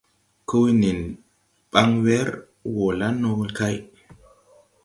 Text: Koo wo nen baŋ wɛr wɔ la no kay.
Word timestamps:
Koo 0.47 0.65
wo 0.65 0.71
nen 0.81 0.99
baŋ 1.71 1.89
wɛr 2.03 2.27
wɔ 2.75 2.85
la 2.99 3.07
no 3.21 3.29
kay. 3.57 3.77